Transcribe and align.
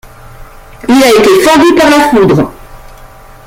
Il 0.89 0.95
a 0.95 1.09
été 1.09 1.39
fendu 1.43 1.75
par 1.75 1.91
la 1.91 2.09
foudre. 2.09 2.51